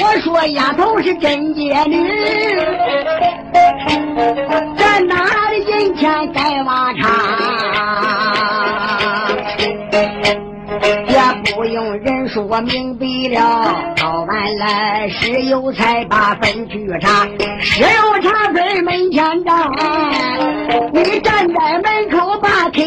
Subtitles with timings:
[0.00, 2.08] 我说丫头是贞洁女，
[4.76, 6.98] 在哪里人前该挖茶，
[11.58, 13.04] 不用人说明白
[13.34, 13.92] 了。
[13.96, 17.26] 早晚了，石油才把分去茶，
[17.58, 17.88] 石油
[18.22, 19.68] 茶分门前站，
[20.92, 22.82] 你站在门口把开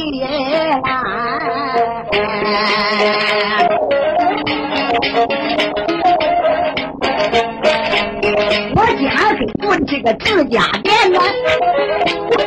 [8.74, 11.20] 我家给做的这个自家店呢，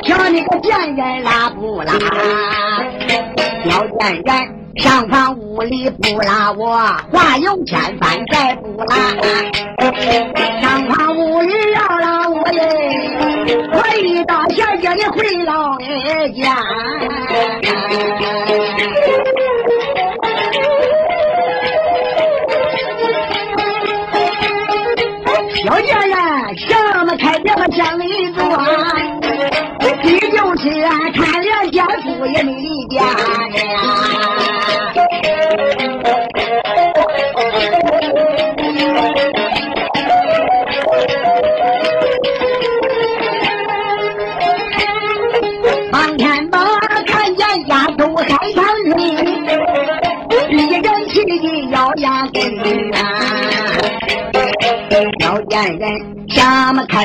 [0.05, 1.93] 瞧你个贱人拉不拉？
[3.67, 6.77] 小贱人上房屋里不拉我，
[7.13, 8.97] 话有千番再不拉。
[10.61, 12.61] 上房屋里要拉我嘞，
[13.73, 16.57] 我一到小姐你回老家。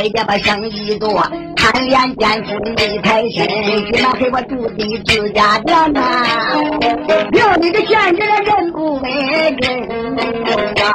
[0.10, 1.22] 什么开这把生意做？
[1.56, 3.48] 贪恋奸夫没太深，
[3.92, 4.70] 今晚给我住的
[5.04, 6.02] 自家店呐！
[7.33, 9.64] 要你个贱人，人不为人
[10.82, 10.86] 啊！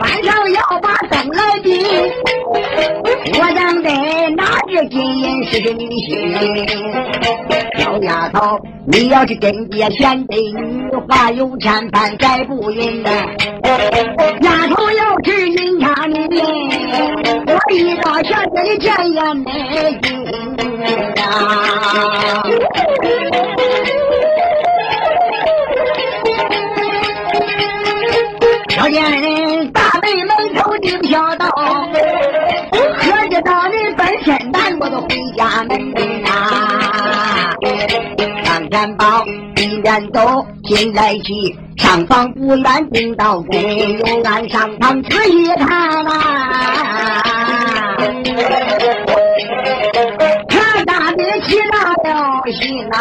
[0.00, 1.68] 晚上要把灯来闭，
[3.38, 3.88] 我等得
[4.36, 6.04] 拿着金银是个女婿。
[7.78, 10.36] 小丫头，你要是真爹贤德
[11.04, 13.10] 女，话有千般再不允呐。
[14.40, 16.18] 丫头要是阴差女，
[17.46, 20.24] 我一到小姐的见也没劲
[21.22, 21.22] 啊。
[28.70, 31.48] 小贱人大门门口定小道，
[32.98, 35.92] 可知道你本身难，我都回家门
[36.26, 36.30] 啊。
[38.44, 39.24] 张三宝
[39.84, 43.62] 一边走，心来去，上房不远，顶到跟，
[43.98, 48.02] 又按上房仔细看啊。
[50.48, 52.96] 看大的起大了心呐。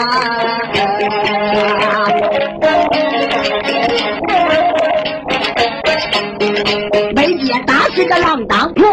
[7.16, 8.84] 北街打是个浪荡铺，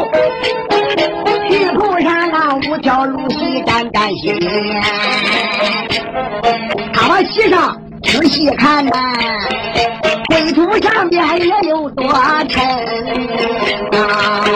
[1.51, 4.33] 去铺上啊五条路西站站西。
[7.21, 8.93] 他往西上仔细看呐，
[10.31, 12.09] 灰土上边也有多
[12.49, 12.65] 沉
[13.93, 14.47] 啊。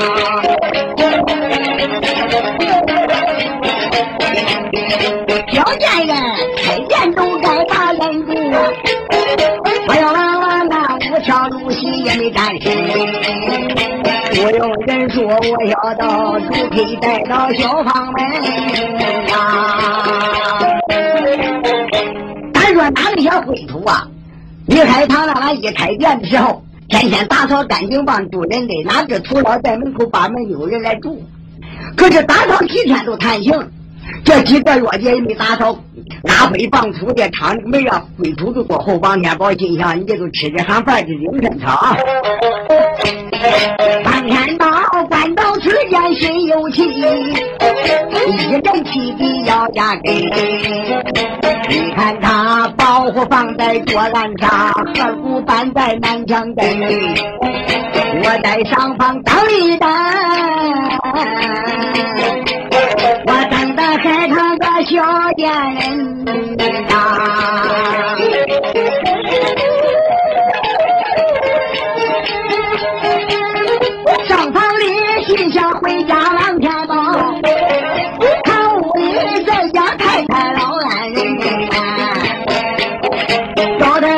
[5.53, 6.17] 小贱人
[6.65, 8.33] 开店都该把人住，
[9.89, 12.71] 我要完完那五条路西也没站实。
[14.31, 18.25] 不用人说，我要到主可带到小房门
[19.35, 21.04] 啊。
[22.75, 24.07] 说哪个小灰土啊？
[24.67, 31.23] 李海堂让俺一开店的时候，天天打扫干净，帮主人的，哪知土老在门口把门有人来住。
[31.97, 33.53] 可是打扫几天都谈行，
[34.25, 35.79] 这几个月节也没打扫，
[36.23, 41.97] 拉灰放土的，厂里没啊灰土都过后，王天宝心想，你就吃的上饭的精神草。
[44.05, 44.67] 王天宝
[45.09, 46.83] 官到此间心有气，
[47.85, 50.15] 一人气的要压根。
[51.69, 56.65] 你看他保护放在桌案上，二股搬在南墙根。
[58.23, 59.89] 我在上方等一等，
[63.27, 65.51] 我等的海棠个小贱
[66.57, 68.04] 人啊。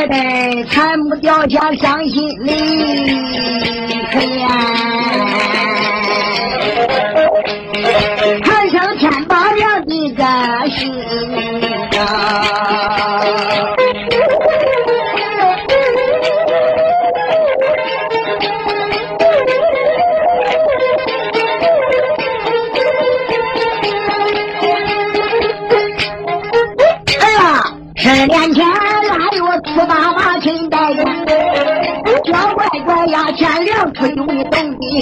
[0.06, 3.55] 老太太惨不掉下伤心里，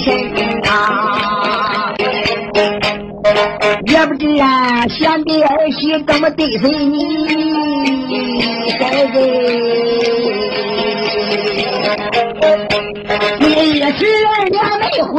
[0.01, 0.13] 身
[0.69, 1.93] 啊！
[3.87, 7.27] 也不知啊，贤的儿媳怎么对谁你，
[8.79, 9.17] 嘿嘿，
[13.39, 13.45] 你
[13.79, 14.05] 也十
[14.51, 15.13] 年没回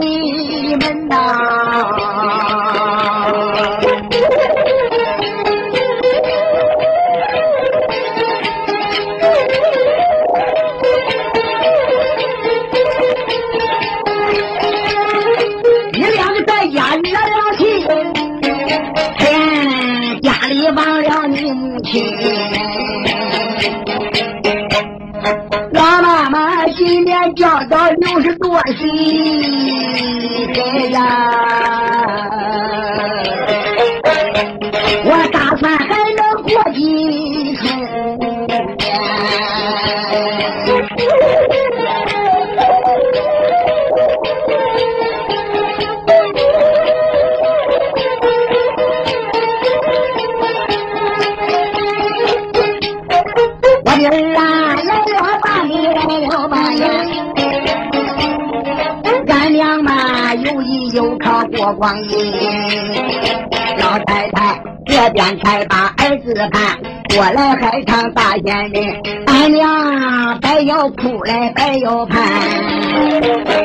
[0.77, 2.06] 门呐。
[29.07, 29.46] 多岁，
[63.79, 66.77] 老太太这边才把儿子盼
[67.15, 72.19] 过来还唱大仙人，俺娘白要哭来白要盼，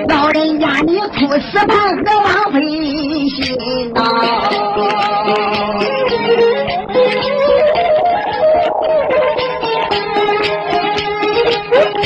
[0.07, 2.59] 老人家你哭死盼何枉费
[3.29, 3.99] 心呐！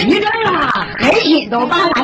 [0.08, 1.95] 你这啊，狠心都把俺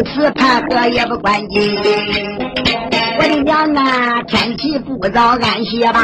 [0.00, 1.76] 不是盼何也不关机，
[3.18, 6.00] 我的娘啊，天气不早，安歇吧，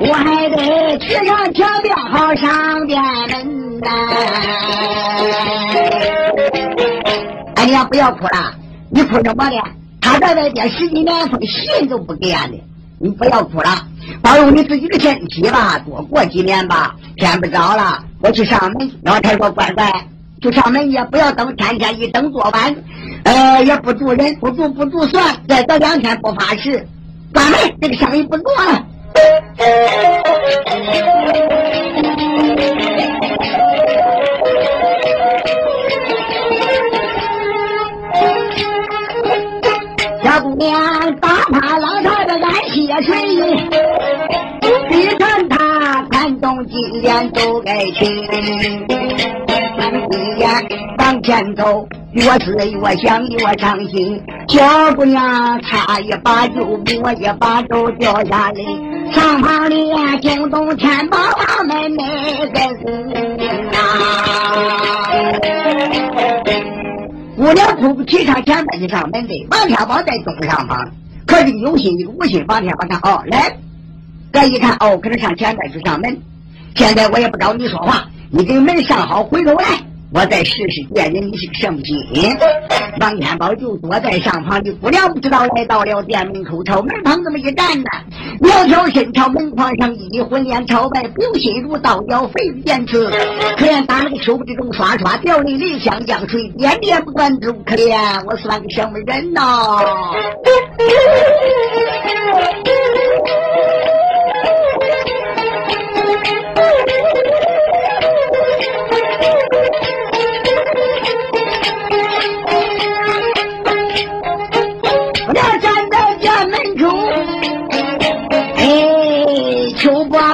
[0.00, 3.88] 我还得去上墙边好上边门呐。
[7.56, 8.54] 哎呀，不要哭了，
[8.92, 9.56] 你哭什么呢？
[10.00, 12.62] 他在外边十几年，封信都不给俺的，
[13.00, 13.70] 你不要哭了，
[14.22, 16.94] 保佑你自己的身体吧，多过几年吧。
[17.16, 18.88] 天不早了，我去上门。
[19.02, 19.90] 老太说乖乖。
[20.46, 22.76] 就上门也不要等，天天一等做完，
[23.24, 26.86] 呃，也不住人，不住不住算，再等两天不发誓，
[27.34, 28.86] 关门，这个生意不做了。
[40.22, 43.20] 小姑娘打趴老太太安歇睡，
[44.90, 45.35] 你看
[46.56, 48.86] 看动金莲都该亲。
[50.98, 54.22] 往前走，越思越想越伤心。
[54.48, 59.12] 小姑娘差一把就我一把都掉下来。
[59.12, 62.60] 上房里惊动天宝王们那个
[63.12, 63.76] 人啊！
[67.36, 69.46] 姑娘哭不起，上前面去上门的。
[69.50, 70.90] 王天宝在东上房，
[71.26, 72.44] 可是有心有无心。
[72.48, 73.56] 王天宝看哦，来，
[74.32, 76.18] 这一看哦，可能上前面去上门。
[76.76, 79.64] 现在我也不找你说话，你给门上好，回头来。
[80.14, 81.98] 我再试试见人，你是个什么心？
[83.00, 87.90] 王天宝就躲在上房的姑娘不知道来到了店门口，朝门旁这么一站呢，
[88.40, 93.10] 苗条身朝门框上一混脸朝外，表心如刀雕，肥如燕子。
[93.58, 99.42] 可怜打了个手之中刷刷掉泪，泪像江水，点点不断都可怜，我算个什么人呐？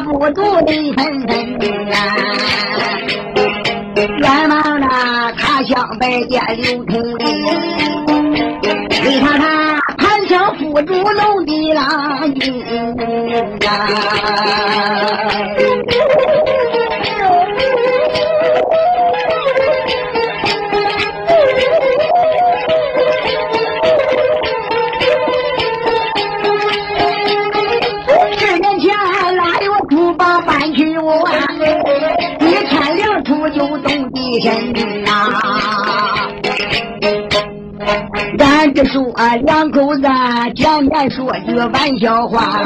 [0.01, 1.59] 不住泪纷纷
[1.93, 1.97] 啊！
[3.95, 4.87] 远方的
[5.37, 7.25] 他乡百家刘通的，
[9.05, 12.65] 为啥他盘上富主龙的郎君
[13.67, 13.73] 啊？
[34.39, 35.09] 人呐，
[38.39, 39.03] 咱这说
[39.45, 40.03] 两口子
[40.55, 42.63] 见面说句玩笑话，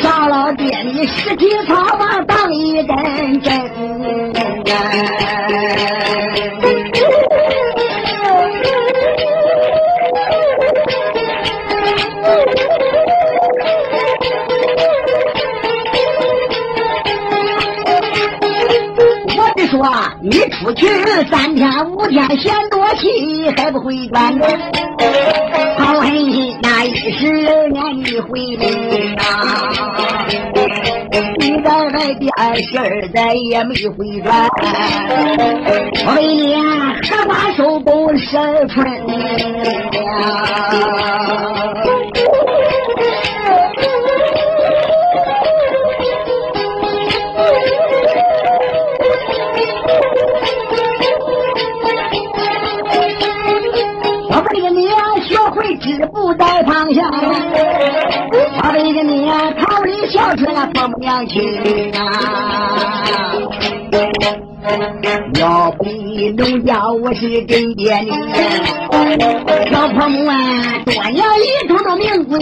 [0.00, 3.60] 少老爹你尸体草把当一阵阵。
[20.20, 20.86] 你出去
[21.30, 24.32] 三天五天嫌多气，还不回转？
[25.78, 28.66] 好狠心，那一十年你回来
[29.16, 29.24] 啊！
[31.38, 32.30] 你在外边
[32.62, 34.48] 事儿再也没回转，
[36.06, 38.84] 我为你荷花收工十二春
[42.14, 42.22] 志
[56.22, 62.00] 不在方向，我为了你逃离孝顺父母娘亲啊！
[65.34, 68.10] 要不你农家我是真爹你，
[69.68, 70.36] 小婆母啊，
[70.84, 72.38] 多年里头的名贵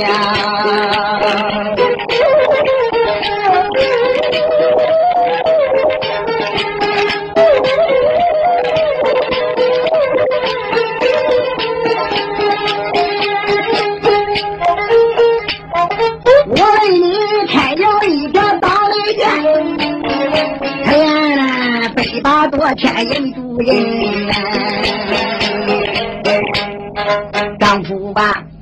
[0.00, 0.04] 呀。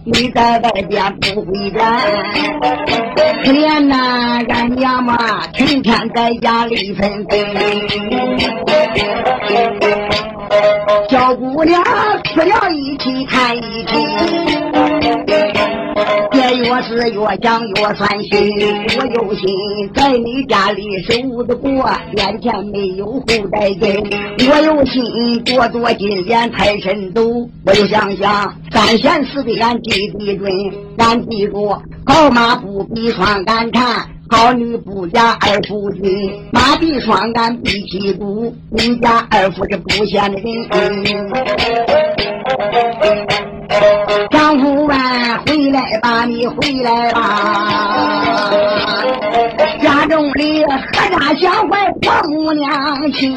[0.06, 1.82] 你在外边不回来，
[3.42, 5.16] 可怜呐，俺娘嘛，
[5.54, 7.83] 成天在家里分分，
[17.34, 18.30] 是越想越酸心，
[18.98, 19.46] 我有心
[19.94, 24.02] 在你家里守着过，眼前没有后代根。
[24.48, 30.48] 我有心多多金莲财神斗，我就想想三贤四的俺记得准，
[30.98, 31.74] 俺记住
[32.06, 40.44] 好马不比双杆缠，好女不嫁二夫君，马比双杆比七股，你家二夫是不贤的人。
[44.30, 48.50] 丈夫啊，回来吧，你回来吧！
[49.82, 50.72] 家中里何
[51.10, 53.36] 家小怀婆母娘亲？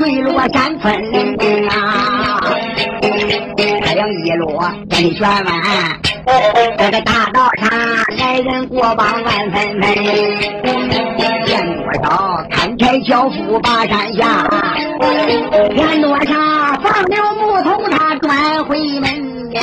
[0.00, 0.90] 坠落山村
[1.68, 2.40] 啊，
[3.84, 5.46] 太阳一落天旋弯，
[6.78, 7.68] 这个大道上
[8.16, 9.82] 来人过往万纷纷，
[11.44, 14.48] 见多少砍柴樵夫把山下，
[15.76, 16.34] 见多少
[16.82, 19.60] 放了牧童他转回门呀。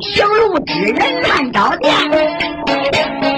[0.00, 1.92] 行路之人难找店，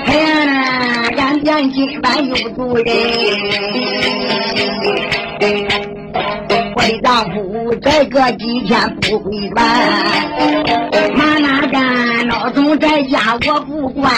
[0.07, 2.85] 哎呀，俺店今晚有主人。
[6.77, 9.63] 我的丈夫再过几天不回来，
[11.17, 14.13] 妈妈干老总在家我不管。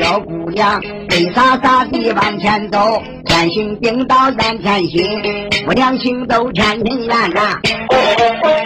[0.00, 5.22] 小姑娘，飞洒洒地往前走，天行顶到咱天行，
[5.66, 7.58] 我娘行走天庭院呐，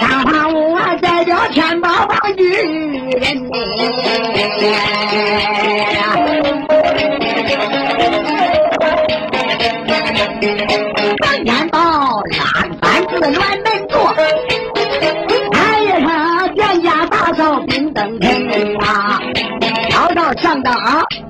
[0.01, 2.45] 上堂我代表天宝王举
[3.19, 3.51] 人。
[11.45, 11.64] 天
[20.65, 21.25] 早上灯，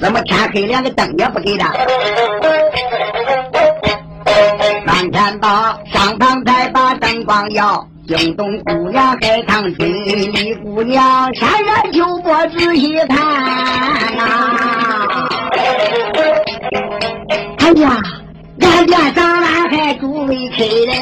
[0.00, 1.72] 怎么天黑连个灯也不给他？
[4.86, 5.48] 张天宝
[5.92, 13.16] 上堂再把灯光摇，惊动姑娘海棠春，李姑娘山然秋波仔细看
[14.16, 15.28] 呐，
[17.58, 18.02] 哎呀！
[18.62, 20.92] 俺店早晚还诸位客人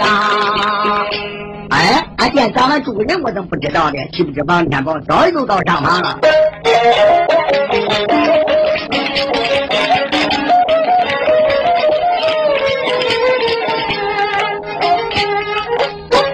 [0.00, 1.06] 啊！
[1.70, 3.98] 哎，俺见咱们主人，我怎么不知道呢？
[4.12, 6.18] 岂不知王天宝早就到上房了？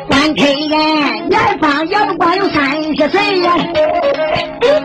[0.09, 0.77] 关天爷，
[1.31, 3.55] 严方也不光有三十岁呀，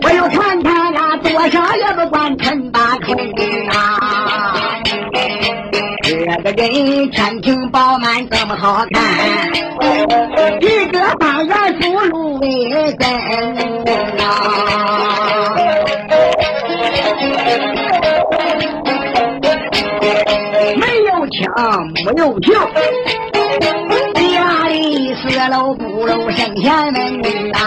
[0.02, 3.14] 我又看他那多少也不管陈八通
[3.72, 4.80] 啊，
[6.02, 7.59] 这个人天庭。
[7.90, 9.02] 饱满这么好看，
[10.60, 13.08] 一个方圆福禄为根
[14.20, 14.22] 啊，
[20.76, 21.42] 没有枪，
[22.04, 22.54] 没有酒。
[24.14, 27.58] 家里四楼不楼圣贤门呐，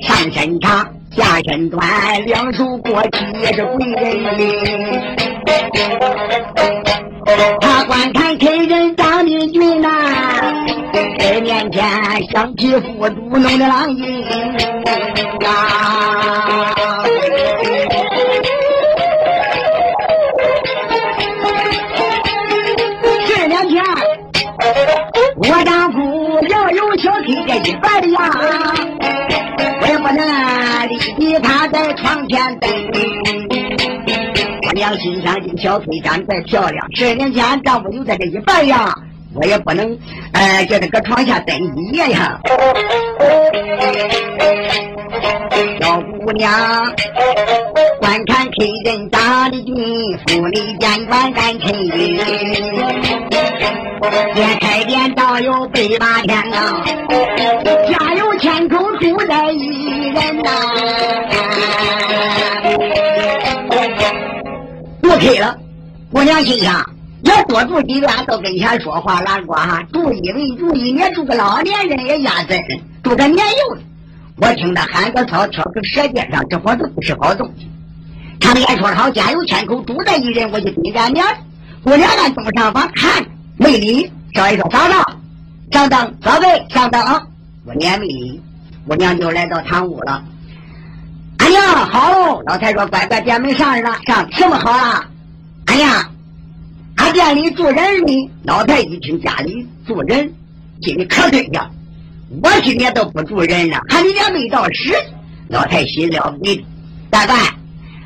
[0.00, 0.86] 上身长。
[1.16, 1.82] 下身短，
[2.26, 3.98] 两手过膝也是贵人。
[7.60, 9.88] 他观看客人张立军呐，
[11.18, 11.84] 在面前
[12.30, 14.24] 想起富主弄的狼印
[15.46, 16.47] 啊。
[34.88, 38.94] 娘心想：这小崔长得漂亮，十年前丈夫有在这一半呀，
[39.34, 39.98] 我也不能
[40.32, 42.40] 呃叫他搁床下等一夜呀。
[45.80, 46.50] 小姑娘，
[48.00, 52.16] 观看客人打的军，府里监管干陈云。
[54.34, 56.82] 连开店倒有百八天啊，
[57.90, 61.47] 家有千口住在一人呐。
[65.18, 65.58] 不开了，
[66.12, 66.88] 姑娘心想，
[67.22, 69.54] 要多住几天到跟前说话拉呱，
[69.92, 72.62] 住一为住一年住个老年人也压真，
[73.02, 73.82] 住个年幼的。
[74.36, 77.68] 我听他喊个草，挑个舌尖上，这伙都不是好东西。
[78.38, 81.26] 常言说好，家有千口，住在一人，我就盯着娘。
[81.82, 83.26] 姑娘俺东上房看
[83.56, 85.04] 没理，找一说上当，
[85.72, 87.26] 上当，早备上当。
[87.64, 88.40] 我娘没理，
[88.86, 90.22] 我娘就来到堂屋了。
[91.48, 95.04] 娘好，老太说乖乖店门上了，上什么好了？
[95.66, 96.08] 哎呀，
[96.96, 98.30] 俺店里住人呢。
[98.44, 100.32] 老太一听家里住人，
[100.82, 101.70] 心里可对呀。
[102.42, 104.94] 我今年都不住人了，还你家没到时，
[105.48, 106.64] 老太心了不得。
[107.10, 107.38] 大办？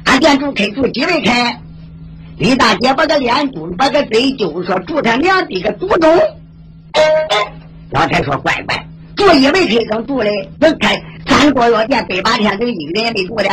[0.04, 1.60] 俺店主开住几位开？
[2.38, 6.10] 李大姐把个脸嘟，把个嘴就说住他娘的个祖宗。
[7.90, 10.48] 老太说乖乖，住一位开能住嘞？
[10.58, 10.94] 能开
[11.42, 13.48] 三个月见百八天，都一个人也没住的。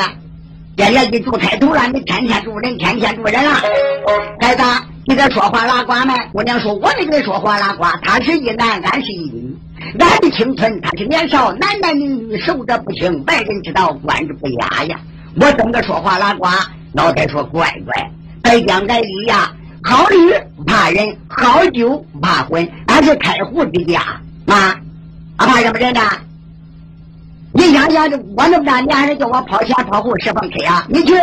[0.75, 3.51] 天天一住太多了，你天天住人，天天住人了。
[4.39, 4.61] 孩子，
[5.07, 6.13] 你在说话拉呱吗？
[6.31, 9.57] 姑娘说：“我没跟你说话拉呱，他是一男，俺是一女。
[9.97, 14.99] 俺的青春，他是年少，男男女女受着不轻，外人知道，管着不雅呀。
[15.41, 16.47] 我怎么说话拉呱？
[16.93, 18.11] 老太说：乖乖，
[18.43, 20.31] 在讲在理呀，好女
[20.67, 24.75] 怕人，好酒怕混，俺是开户之家，妈，
[25.37, 26.01] 俺怕什么人呢？
[27.51, 30.85] 你想想，这我那么大年，还是叫我跑前跑后十方开啊？
[30.87, 31.13] 你去，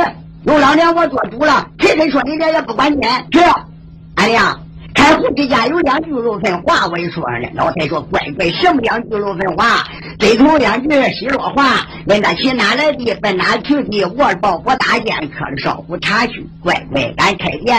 [0.44, 3.40] 有老娘我做主了，谁谁说你这也不管你去，
[4.16, 4.60] 俺娘。
[4.94, 9.84] 开户之家有两句肉分话，我一说上呢，老太说乖乖，什么两句肉分话？
[10.18, 14.04] 最头两句西落话，问他去哪来的，奔哪去的？
[14.06, 16.48] 我报国大雁，磕了少府茶去。
[16.62, 17.76] 乖乖，俺开店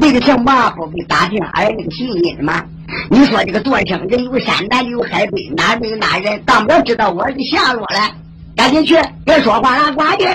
[0.00, 0.70] 为了什么？
[0.76, 2.62] 不为打听俺那个信音吗？
[3.08, 6.42] 你说这个做生人有山南有海北，哪没有哪人？
[6.44, 8.10] 当不知道我的下落了。
[8.56, 10.26] 赶紧去，别说话了，挂去。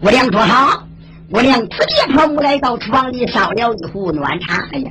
[0.00, 0.82] 我娘说好。
[1.30, 4.90] 我娘直接跑过来，到厨房里烧了一壶暖茶呀，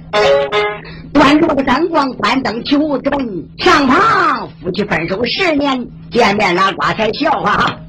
[1.12, 3.47] 端着个灯光，关灯求准。
[3.58, 7.80] 上堂夫妻分手十年，见面拉瓜才笑话。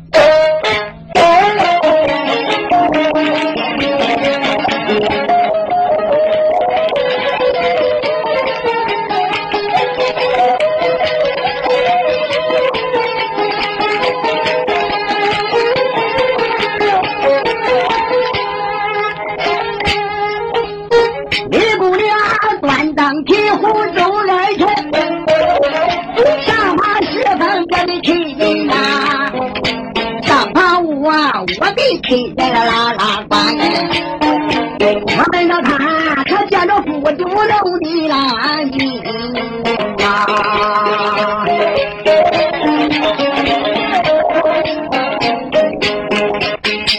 [32.02, 33.56] 开在了拉拉关，
[34.80, 38.16] 我们到他，他见着富主楼的拉
[38.64, 38.76] 金
[40.04, 40.04] 啊！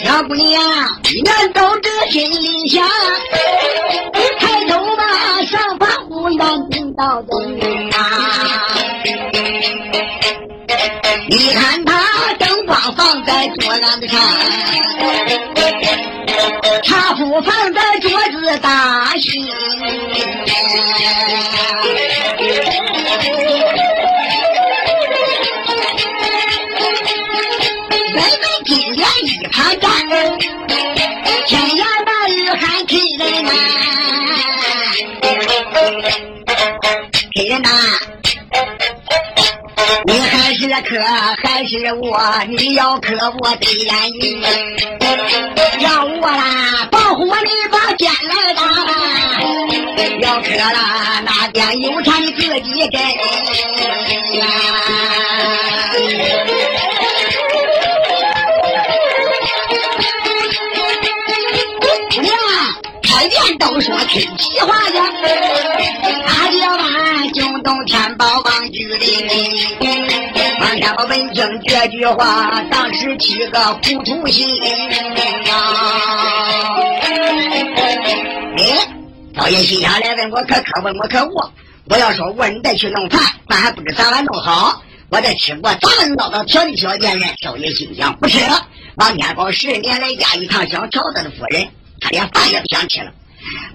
[0.04, 0.62] 小姑娘，
[1.24, 2.84] 难道这心里想，
[4.40, 5.04] 抬头吧，
[5.46, 7.30] 上房屋远听到东
[7.92, 7.98] 啊！
[11.30, 11.86] 你看
[13.10, 13.90] 放在桌上，
[16.84, 19.48] 茶壶放在桌子打心。
[28.14, 29.90] 人们紧连一旁站，
[31.48, 33.52] 天涯把雨还给人难，
[37.34, 37.70] 给人呐。
[40.06, 41.00] 你还是客
[41.44, 42.20] 还是我？
[42.48, 44.42] 你要客我得愿意，
[45.80, 48.62] 要我啦，保护你把剑来打；
[50.22, 53.02] 要客啦，那边有茶你自己站。
[62.22, 62.34] 娘
[63.04, 63.40] 开店。
[63.60, 65.04] 都说听喜话呀，
[66.26, 66.69] 他叫俺惊
[67.70, 69.28] 动天宝王居里。
[70.60, 74.74] 王天宝闻听这句话，当时起个糊涂心呀。
[78.58, 78.88] 哎，
[79.36, 81.54] 老爷心下来问我可可问我可我，
[81.92, 84.82] 我要说问再去弄饭，饭还不知咋晚弄好。
[85.12, 88.66] 我再吃过，咱们唠叨挑的小店人，少爷心想不吃了。
[88.96, 91.68] 王天宝十年来家一趟想找他的夫人，
[92.02, 93.12] 他连饭也不想吃了。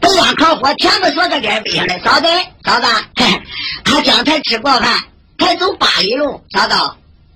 [0.00, 2.26] 北望烤火，前不说个脸背上来，嫂子，
[2.64, 2.86] 嫂子，
[3.84, 5.04] 俺刚才吃过饭，
[5.38, 6.74] 才走八里路，嫂子，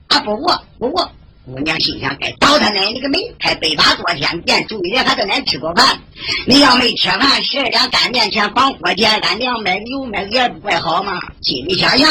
[0.08, 1.10] 他不我不我，
[1.46, 5.98] 姑娘心想该倒他奶奶个门，才北八多天店，注意点还在那吃过饭。
[6.46, 11.18] 你要没吃饭，十二两干面钱放锅间，俺娘买牛卖也不怪好吗？
[11.42, 12.10] 心里想想，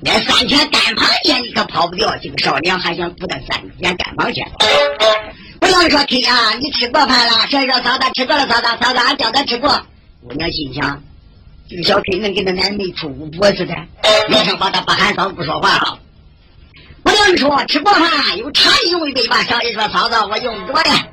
[0.00, 4.42] 那三天干螃蟹你可跑不掉，这个少娘还想补他三天干螃蟹。
[5.74, 7.32] 不要说听啊，你吃过饭了？
[7.48, 9.70] 说说嫂子吃过了，嫂子嫂子俺叫他吃过。
[10.22, 11.02] 姑娘心想，
[11.66, 13.74] 这个小 K 能跟他奶没出过脖子的，
[14.28, 15.98] 马上把他不喊嫂子不说话了。
[17.04, 19.42] 我娘说，吃过饭有茶用一杯吧。
[19.44, 21.06] 小姨说嫂子我用不着呀。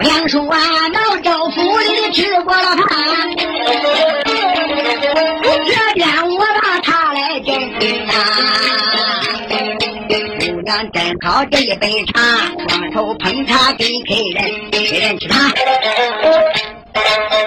[0.00, 2.88] 娘说啊，老州府里吃过了饭。
[7.78, 7.84] 姑
[10.62, 12.20] 娘斟好这一杯茶，
[12.68, 15.34] 双手捧茶给客人，客人吃茶。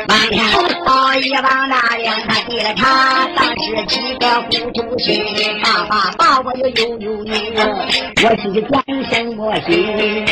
[0.08, 0.44] 满天
[0.86, 5.24] 宝一往那边，他递了茶，当时起个糊涂心，
[5.64, 10.26] 爸爸爸我就悠悠你，我是讲什么心？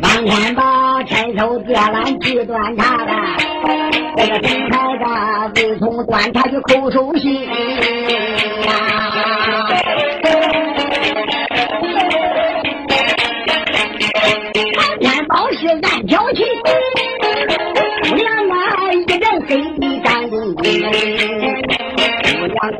[0.00, 0.62] 满天宝
[1.06, 3.12] 伸手接碗去端茶的，
[4.16, 4.74] 这个正孩
[5.54, 7.48] 子未从端茶就口手心呀。
[14.76, 16.41] 满天宝是暗挑情。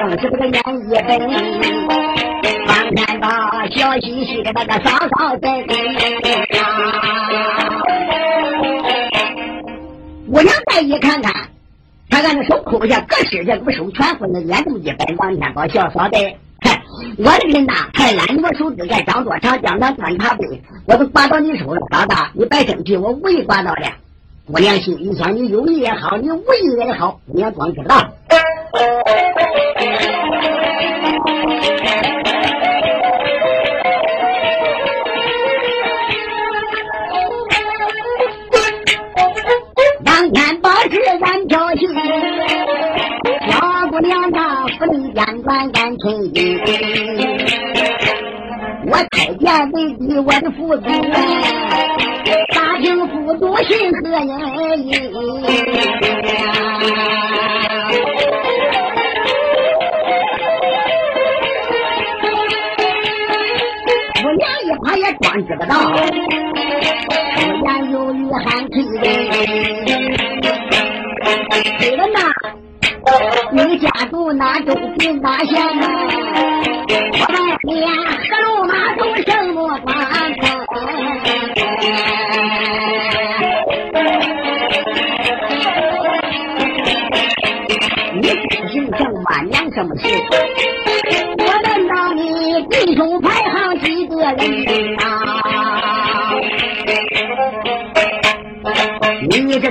[0.02, 1.10] 姑娘更是这个眼一本，
[2.66, 3.28] 方天宝
[3.70, 5.62] 笑嘻嘻的那个嫂嫂在
[10.26, 11.32] 姑娘再一看看，
[12.10, 16.16] 他看那手抠下，搁身下，不手全乎，那眼这么一摆，王天宝笑嫂子，
[16.60, 16.82] 嗨，
[17.18, 23.82] 我的人呐，还懒我手指盖长多长，将那端茶杯，我都刮到你手了，老大，你别生气，我无意刮到的。
[24.46, 28.08] 姑娘心里想：你有意也好，你无意也好，姑娘光知道。
[28.72, 28.80] 当
[40.30, 41.86] 天把事俺挑起，
[43.50, 43.52] 小
[43.90, 46.58] 姑娘那府里监管干亲近，
[48.86, 50.82] 我太监为敌，我的父子。
[52.54, 54.26] 大清府都信何人？
[64.22, 65.74] 姑娘一旁也装知道，
[67.36, 69.02] 不言有语喊亲人。
[71.78, 72.18] 对了呐，
[73.52, 76.51] 你家住哪州郡哪县呐？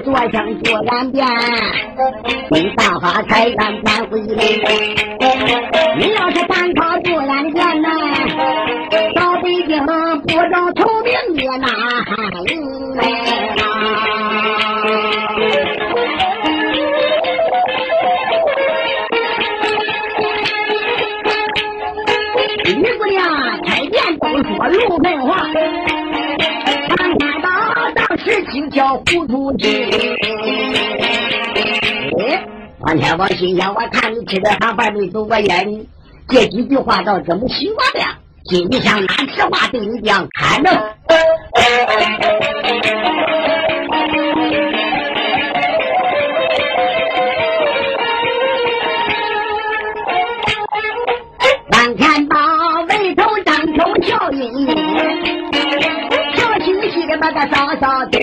[0.01, 1.25] 坐枪坐染鞭，
[2.49, 5.10] 你大哈财咱搬回来。
[33.21, 35.85] 我心想：我看你吃这饭饭没走过眼，
[36.27, 37.99] 这几句话倒这么喜欢的。
[38.45, 40.71] 今上拿实话对你讲，看着。
[51.69, 52.37] 当看到
[52.87, 54.67] 眉头张口笑盈盈，
[56.33, 58.19] 笑嘻嘻的把个嫂嫂对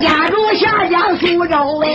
[0.00, 1.86] 家住下江苏州哎。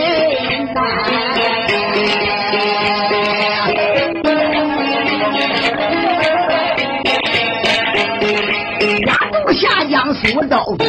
[9.06, 10.84] 家住下江苏州府，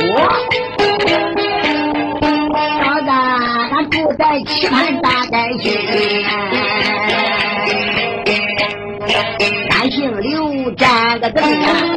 [2.81, 3.07] 老子
[3.71, 5.69] 他住在棋盘大寨区，
[9.71, 11.94] 俺姓刘，占个证啊，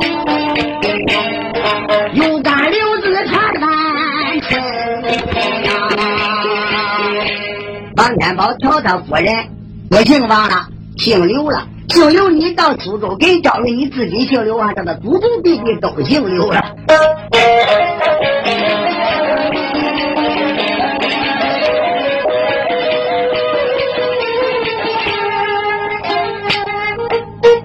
[8.38, 9.48] 宝调他夫人
[9.90, 11.66] 我姓王了，姓刘了。
[11.88, 14.72] 姓刘，你到苏州给赵云，你自己姓刘啊？
[14.77, 16.62] 这个祖宗弟弟都姓刘了。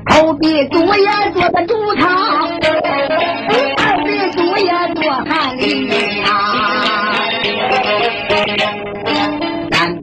[0.10, 1.68] 后壁主也做的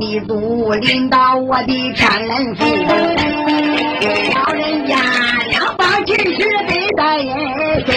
[0.00, 2.64] 三壁主领导我的天人府。
[4.34, 4.96] 老人家
[5.50, 6.24] 两方其实
[6.66, 7.18] 得在
[7.84, 7.90] 身，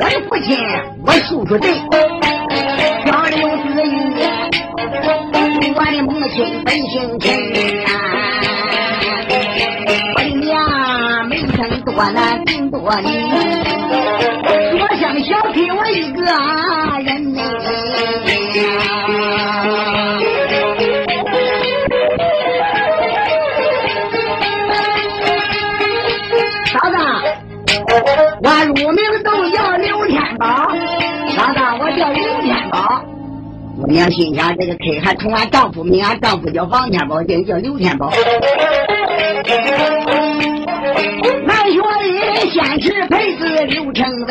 [0.00, 0.56] 我的父亲，
[1.04, 1.70] 我叔叔对，
[3.04, 3.94] 叫刘子玉，
[5.74, 7.26] 我的母亲本姓陈，
[11.96, 13.02] 没生多男，生多想。
[15.18, 16.20] 小亏我一个
[17.02, 17.40] 人呢，
[26.66, 26.96] 嫂子，
[28.42, 30.46] 我乳名都叫刘天宝，
[31.34, 33.02] 嫂子，我叫刘天宝。
[33.78, 38.12] 我娘心想，这个 K 还从俺丈夫名，俺丈夫叫王天宝，就叫刘天宝。
[42.58, 44.28] 俺学的先是配字刘成文，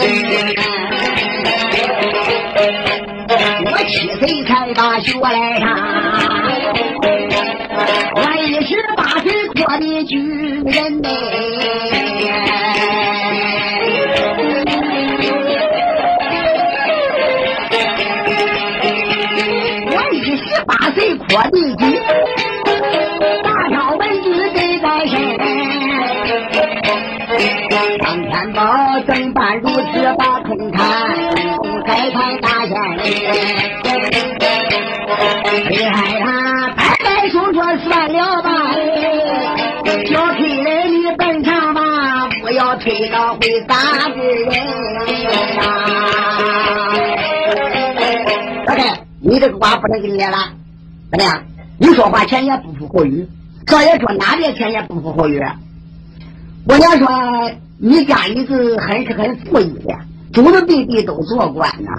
[3.66, 5.68] 我七岁才把学来上，
[8.16, 11.10] 我一十八岁扩的举人呐，
[19.92, 21.95] 我一十八岁扩的举，
[29.96, 30.82] 办如此把空谈？
[31.86, 32.76] 开开大仙
[35.70, 36.26] 厉害他
[36.76, 38.50] 拍拍手说算了吧，
[40.08, 43.76] 小黑人你本场吧，不要推到会打
[44.10, 44.52] 的人
[48.66, 50.38] 老太，你这个话不能给你演了，
[51.12, 51.44] 怎么样？
[51.78, 53.28] 你说话前言不符合语，
[53.68, 55.42] 少爷说哪点前言不符合语？
[56.68, 57.08] 我娘说，
[57.78, 59.96] 你家里子很是很富裕的，
[60.32, 61.92] 祖祖辈辈都做官呐。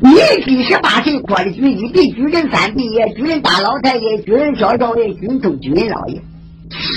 [0.00, 0.10] 你
[0.44, 6.22] 几十八岁过的举一比举人三弟爷，举人大老太爷，举人小少爷，举人中举人老爷。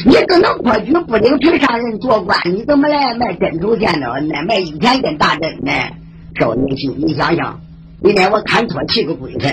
[0.06, 4.08] 你都能过举不领平上人做官，你怎么来卖珍珠线呢？
[4.48, 5.72] 卖一千根大针呢？
[6.40, 7.60] 少爷心，你想想，
[8.02, 9.48] 你连我看错七个鬼子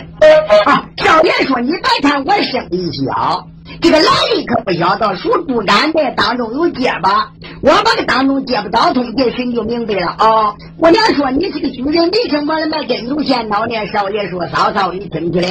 [0.66, 0.90] 啊！
[0.98, 3.48] 少爷说，你别看我生意小。
[3.80, 10.54] 这个来历可不晓得，属猪肝的当中有结巴，我把这当中结不到通，这神就明白了啊！
[10.78, 13.74] 我娘说你是个军人，为什么买珍珠线脑呢？
[13.92, 15.48] 少爷说嫂嫂，你听去了。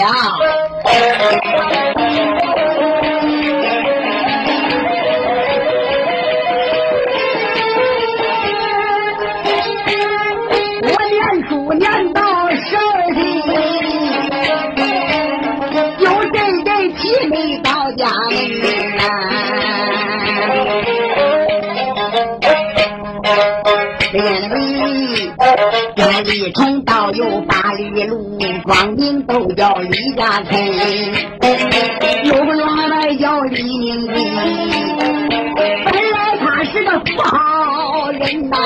[10.84, 13.20] 我念书念到十二岁，
[16.00, 17.71] 有这个体美。
[18.02, 18.34] 家门
[18.98, 19.04] 啊，
[24.12, 24.18] 天
[24.50, 24.58] 里
[25.96, 30.52] 千里通道有八里路，光明都叫李家村，
[32.24, 34.08] 有个员外叫李明义，
[35.86, 38.58] 本来他是个富豪人呐。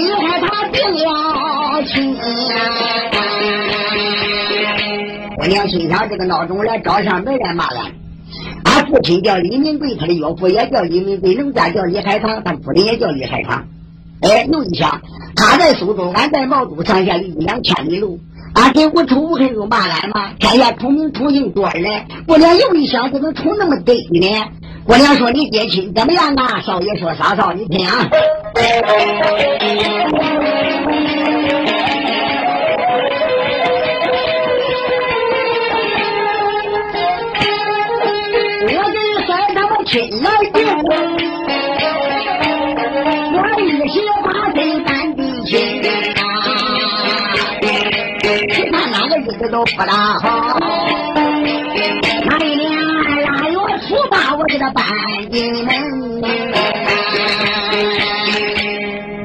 [0.00, 2.16] 我给他定了亲。
[5.38, 7.92] 我娘心想，这个孬种来找上门来骂俺。
[8.64, 13.64] 俺父亲叫李明贵，他的岳父也叫李明贵，农家叫李海棠，他夫人也叫李海棠。
[14.22, 15.00] 哎，又一想，
[15.34, 18.20] 他在苏州，俺在毛都，上下一两千里路。
[18.54, 20.30] 俺给我出还有骂俺吗？
[20.38, 24.28] 天下出名出姓多人，我娘又一想，怎么出那么对呢？
[24.84, 27.52] 我娘说：“你爹亲怎么样啊？”少爷说：“啥少？
[27.52, 28.08] 你听啊。”
[38.64, 40.66] 我跟三他们亲来定，
[43.34, 45.50] 我一心把真干的亲
[48.52, 50.41] 其他哪个日子都不大好。
[54.70, 55.72] 八，我给他搬进门。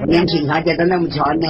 [0.02, 1.48] 我年轻小姐都那么巧呢。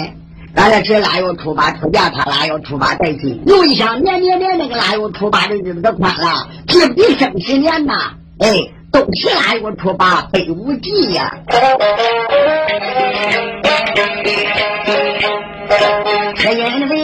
[0.53, 3.43] 大家是腊月初八出嫁，他腊月初八带亲。
[3.45, 7.93] 又一想，年年年那个腊月初八的日子都宽了，这比生十年呐！
[8.39, 11.31] 哎，都是腊月初八背无忌呀。
[16.35, 16.96] 是因为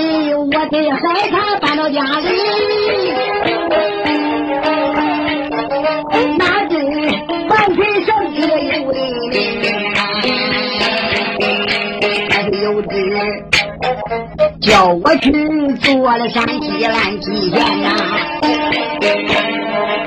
[14.73, 15.31] 叫我去
[15.81, 17.89] 做了山西烂旗县呐，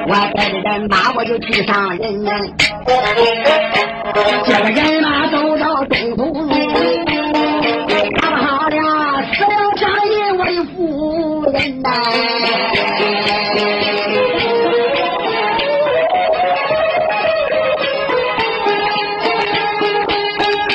[0.08, 2.10] 我带着人马我就去上任，
[4.44, 6.50] 这个人马走到东土路。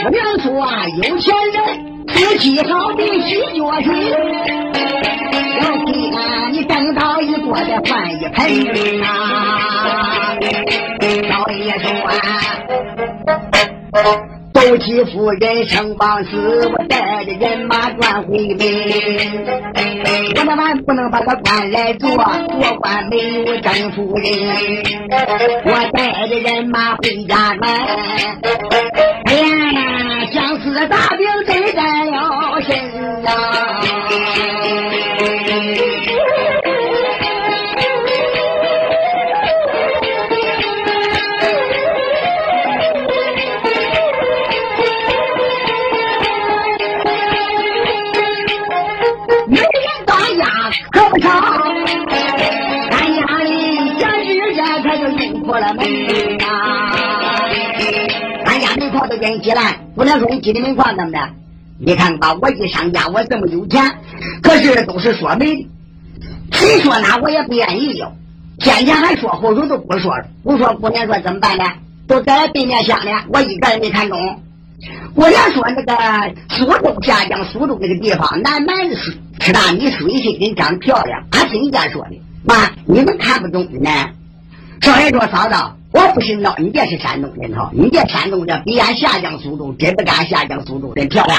[0.03, 1.80] 我娘说啊，有钱人
[2.37, 3.87] 洗好的洗脚水，
[5.61, 9.07] 要给俺你等到一锅再换一盆啊。
[11.29, 12.11] 老爷说啊。
[14.61, 18.59] 夫妻夫人生亡死，我带着人马转回门。
[20.35, 24.29] 我那晚不能把他关来做，做官没有正夫人。
[25.65, 27.67] 我带着人马回家门。
[29.25, 33.81] 哎呀，相思大病真在了身啊！
[59.21, 61.19] 跟鸡蛋，不能说你鸡的门框怎么的？
[61.79, 63.81] 你看吧，我一商家，我这么有钱，
[64.41, 65.69] 可是都是说媒的，
[66.51, 68.11] 谁说哪我也不愿意要。
[68.57, 70.25] 天天还说，后头都不说了。
[70.43, 71.63] 不说姑娘说怎么办呢？
[72.07, 74.17] 都在对面乡呢，我一个人没看中。
[75.15, 81.23] 姑娘说那个苏州下江，苏州那个地方，南蛮吃吃大米，水性人长得漂亮。
[81.31, 83.89] 俺听人家说的，妈，你们看不中呢？
[84.81, 85.55] 少爷说嫂子。
[85.93, 91.37] 我不是闹，你这是山东人哈，你这山东人比俺下江苏州真不干下江苏州真漂亮。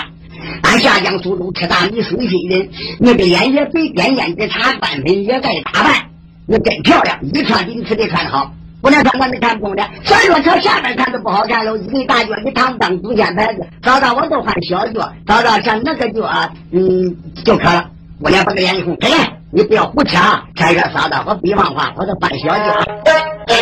[0.63, 2.69] 俺下江苏州吃大米水心人，
[2.99, 5.95] 那个脸也肥，点胭脂茶，半分也爱打扮，
[6.47, 8.53] 那真漂亮，一穿比你吃的穿的好。
[8.83, 17.89] 不能说我没看中的，虽然说朝下边看都不好看了，一对大脚一躺当祖先牌子，早早我都换小脚，早早上那个脚啊嗯就可了。
[18.21, 19.09] 我俩把个脸一红，给，
[19.51, 20.45] 你不要胡扯啊！
[20.55, 23.32] 这个嫂子，我比方话，我都换小脚。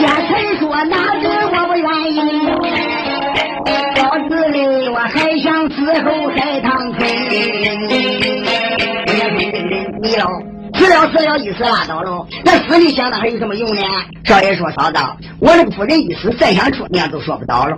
[0.00, 2.16] 家臣说哪子我不愿意，
[3.96, 7.00] 到子里我还想伺候海棠村。
[10.02, 10.26] 你喽，
[10.74, 12.26] 死了死了，一死拉倒喽。
[12.44, 13.82] 那死里想的还有什么用呢？
[14.24, 14.98] 少爷说嫂子，
[15.40, 17.76] 我这个夫人一死，再想出娘都说不到了。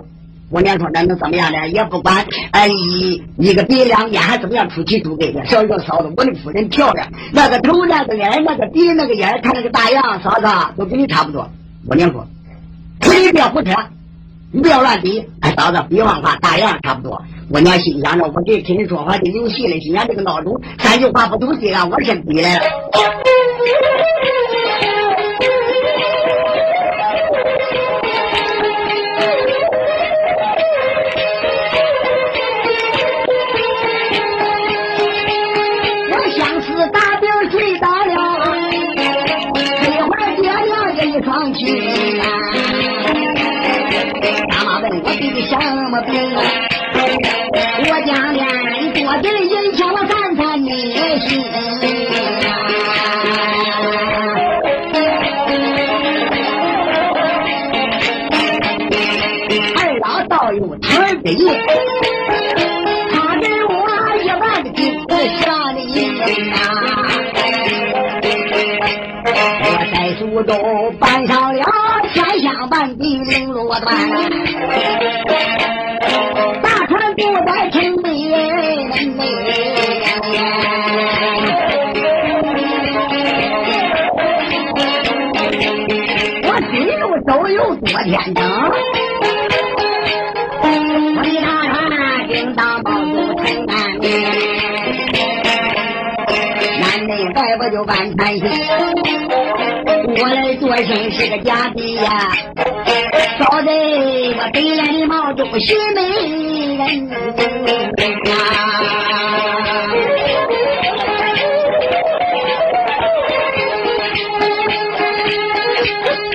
[0.49, 1.67] 我娘说：“那能怎么样呢？
[1.67, 5.45] 也不管，哎，一一个鼻两眼还怎么样出奇出给的？
[5.45, 11.49] 少说嫂子，我的夫人漂亮，那个头那个眼那个鼻那个眼，看那个大样，嫂子都跟你差不多。”
[11.89, 12.25] 我娘说
[13.01, 13.73] ：“你不要胡扯，
[14.53, 15.25] 你不要乱比。
[15.41, 17.21] 哎，嫂子，别忘话，大样差不多。”
[17.51, 22.61] 我娘心想着，我这听你说话就有戏了，今天这个孬种三句话不都对了，我先比来了。
[41.37, 41.65] 上去
[42.17, 42.25] 啊！
[44.49, 45.53] 大妈问我得的什
[45.91, 46.11] 么病？
[47.79, 48.41] 我讲的
[48.81, 50.69] 你多点影响我三餐的
[51.19, 51.29] 心。
[59.75, 60.87] 二老道友他
[61.21, 61.35] 给
[63.69, 63.69] 我
[64.23, 64.65] 一万的
[70.43, 71.63] 都搬上了
[72.13, 73.81] 千箱万的绫罗缎，
[76.61, 78.07] 大船不在城北，
[86.43, 88.39] 我心路都有多天真，
[90.61, 90.65] 我
[91.23, 91.47] 的大
[91.89, 91.91] 船
[92.27, 93.13] 叮当抱住
[93.43, 93.73] 城南
[96.79, 98.41] 南内外我就万船行。
[100.09, 102.09] 我来做生是个假的呀，
[103.37, 106.01] 早在我北来的毛中学美
[106.77, 108.33] 人啊！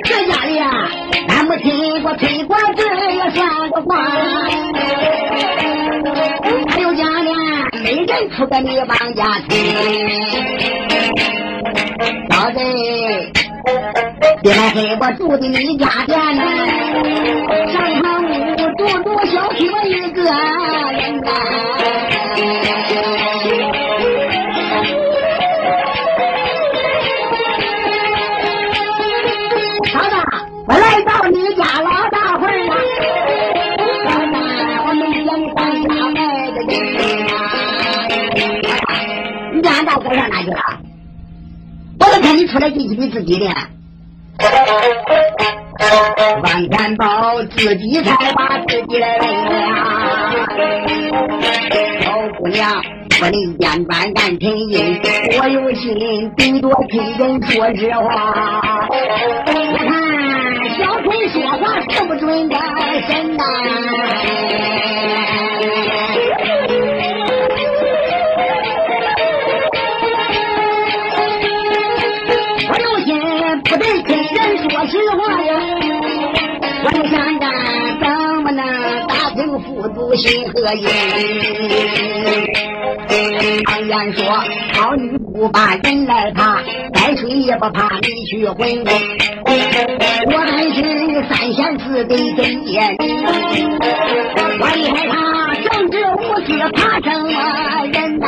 [0.03, 0.87] 这家里呀，
[1.29, 3.97] 俺没听过推广这也算个话，
[6.69, 7.31] 还有家里
[7.83, 9.57] 没人出个你帮家去，
[12.29, 13.42] 早在。
[14.41, 16.43] 别来黑我住的你家店呢，
[17.71, 18.27] 上堂屋
[18.77, 21.31] 住住小区我一个人呐。
[29.93, 30.15] 嫂子，
[30.67, 32.75] 我来到你家老大会了。
[34.85, 36.17] 我没见你当家卖
[36.51, 36.71] 的人
[37.27, 37.31] 呐。
[39.53, 40.72] 你家大哥上哪去了？
[42.35, 43.45] 你出来进去你自己的。
[46.43, 49.69] 王天宝自己才把自己来问呀，
[52.01, 52.81] 小姑娘，
[53.21, 54.99] 我的肩膀干成硬，
[55.39, 58.01] 我有心顶多听人说实话。
[58.89, 59.91] 我看
[60.75, 62.55] 小坤说话是不准的
[63.07, 63.43] 神呐。
[80.15, 80.85] 心和意。
[83.65, 84.23] 常言说，
[84.73, 86.61] 好女不把人来怕，
[86.93, 88.83] 再睡也不怕你去混。
[89.45, 90.79] 我还是
[91.27, 92.95] 三贤四德真言，
[94.59, 95.13] 我厉害怕
[95.55, 97.27] 正直无私怕什么
[97.91, 98.25] 人呐？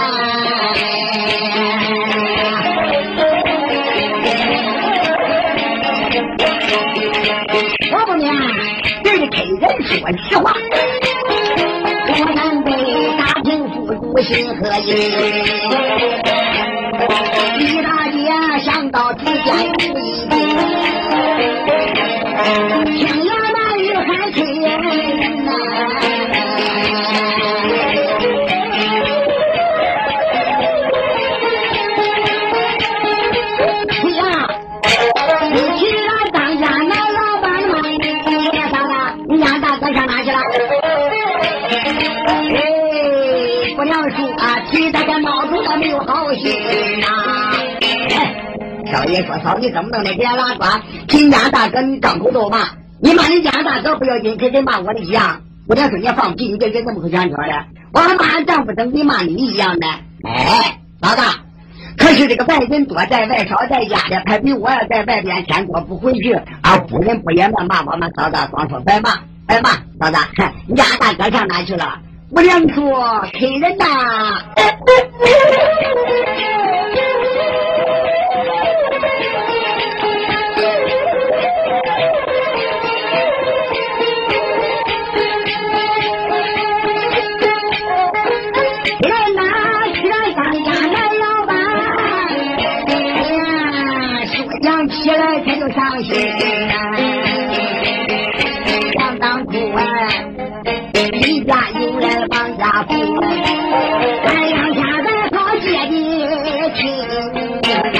[7.91, 8.25] 我不免
[9.03, 9.93] 人给人说
[10.27, 10.53] 实话，
[14.25, 14.89] 心和意。
[17.57, 18.17] 李大姐
[18.63, 19.33] 想到主见
[19.73, 20.33] 不一定，
[22.97, 24.65] 听了难语还催人
[25.45, 25.49] 呐。
[46.43, 47.07] 没有好心呐！
[48.91, 50.65] 少爷说：“嫂，你怎么能的给俺拉呱？
[51.07, 52.69] 亲家大哥，你张口就骂，
[53.01, 55.41] 你骂你家大哥不要紧，可跟骂我的一样。
[55.67, 57.65] 我娘说你放屁，你这人怎么会讲圈的？
[57.93, 59.87] 我还骂俺丈夫，等你骂你一样的。
[60.23, 61.23] 哎，老大，
[61.97, 69.69] 可是这个外人多在外少在家的，他比我要在外边天多不回去，俺夫人不也骂骂我们嫂子，光说白骂白骂，
[69.99, 70.17] 嫂子，
[70.67, 71.99] 你家大哥上哪去了？
[72.35, 72.83] 我娘说
[73.31, 73.85] 客人呐。
[102.95, 105.91] 两家在好些的
[106.75, 106.79] 亲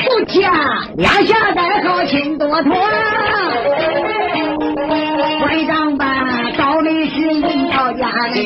[0.00, 0.50] 夫妻啊，
[0.96, 2.70] 两下在好亲多团，
[5.40, 6.04] 会长吧，
[6.56, 8.38] 倒霉事引到家里。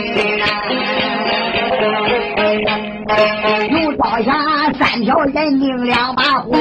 [3.70, 4.32] 又招下
[4.78, 6.56] 三条人命两把火，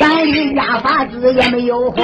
[0.00, 2.02] 咱一家法子也没有后，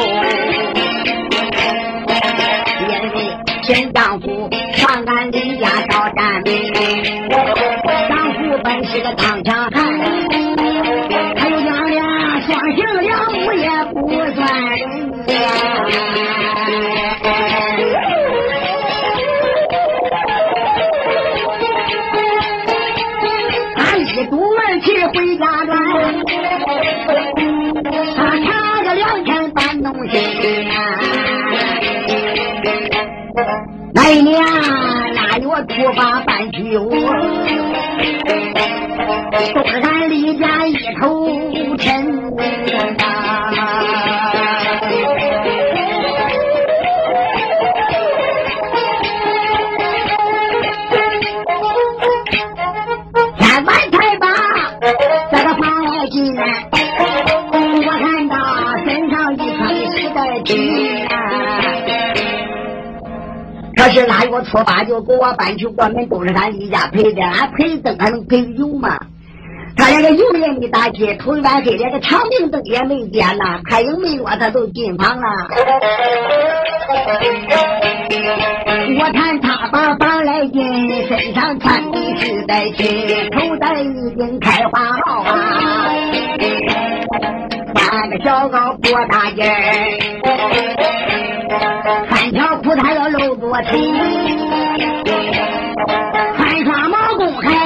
[2.78, 6.44] 因为新丈夫上俺李家找战，
[8.08, 9.63] 丈夫本是个当强
[39.52, 41.28] 都是俺李家一头
[41.76, 42.32] 沉
[42.98, 43.50] 啊。
[63.76, 68.98] 可是腊月初八就给我搬去过门，都是他李家赔的，俺赔灯还能赔油吗？
[70.04, 75.22] 他连个油也没打进，头一晚黑连个长明灯也没点呐，开营没落他都进房了。
[78.98, 85.88] 我看他把房来进，身上穿的是带金，头戴一顶开花帽啊，
[87.74, 89.42] 穿个小高过大街
[92.10, 93.80] 三条裤衩要露着腿，
[96.36, 97.63] 穿双毛弓还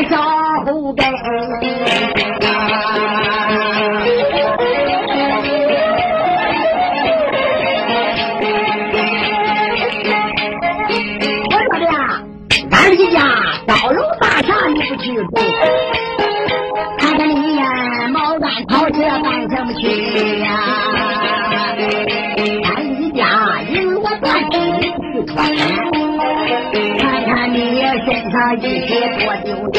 [28.55, 28.89] 一些
[29.19, 29.77] 多丢脸，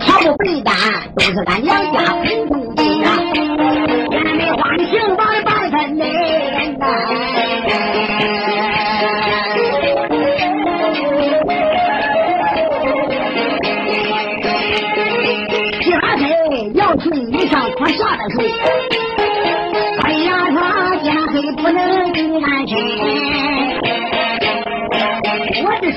[0.00, 0.74] 毫不背单，
[1.14, 1.98] 都是俺娘家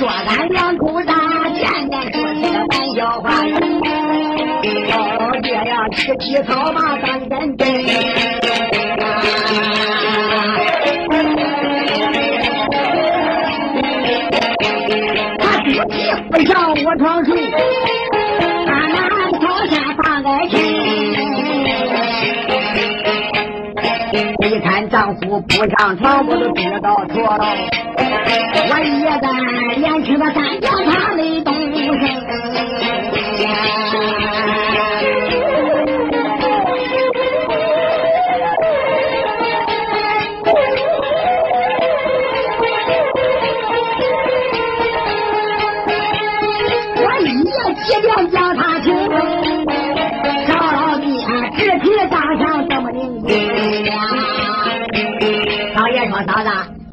[0.01, 3.29] 说，俺两口子天天说起个玩笑话，
[4.97, 4.97] 哦，
[5.43, 7.67] 这样吃起草嘛当真真。
[15.37, 17.29] 他自己不上我床睡，
[18.65, 19.05] 俺俺
[19.39, 20.57] 朝天放个心。
[24.49, 27.45] 一看丈夫不上床，我都知道错了。
[28.13, 29.27] 我一个
[29.79, 31.53] 年轻的三脚他没动
[31.99, 32.30] 身，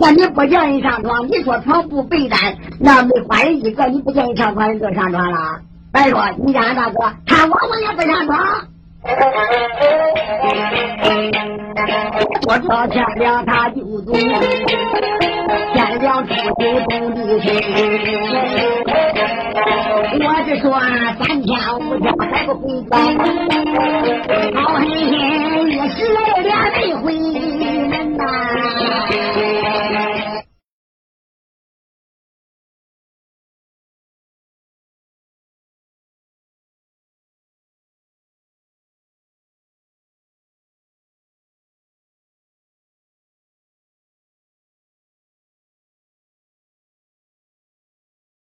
[0.00, 2.38] 那你不叫人上床，你说床不被单，
[2.80, 5.60] 那没花人一个，你不叫人上床，人就上床了。
[5.92, 8.38] 再说你家大哥，他我我也不上床。
[12.46, 14.12] 我说天亮他就走，
[15.72, 17.46] 天亮出就动地去。
[20.20, 20.78] 我是说
[21.18, 22.96] 三天五天还不回家，
[24.54, 25.98] 好狠心